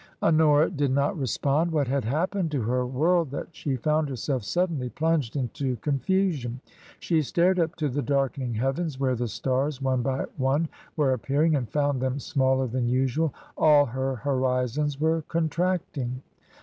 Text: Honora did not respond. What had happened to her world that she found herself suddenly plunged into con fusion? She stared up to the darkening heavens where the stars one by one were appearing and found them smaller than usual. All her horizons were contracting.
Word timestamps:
Honora 0.23 0.71
did 0.71 0.89
not 0.89 1.15
respond. 1.15 1.69
What 1.69 1.87
had 1.87 2.05
happened 2.05 2.49
to 2.49 2.63
her 2.63 2.87
world 2.87 3.29
that 3.29 3.49
she 3.51 3.75
found 3.75 4.09
herself 4.09 4.43
suddenly 4.43 4.89
plunged 4.89 5.35
into 5.35 5.75
con 5.75 5.99
fusion? 5.99 6.59
She 6.99 7.21
stared 7.21 7.59
up 7.59 7.75
to 7.75 7.87
the 7.87 8.01
darkening 8.01 8.55
heavens 8.55 8.99
where 8.99 9.13
the 9.13 9.27
stars 9.27 9.79
one 9.79 10.01
by 10.01 10.25
one 10.37 10.69
were 10.97 11.13
appearing 11.13 11.55
and 11.55 11.69
found 11.69 12.01
them 12.01 12.17
smaller 12.19 12.65
than 12.65 12.89
usual. 12.89 13.31
All 13.55 13.85
her 13.85 14.15
horizons 14.15 14.99
were 14.99 15.21
contracting. 15.27 16.23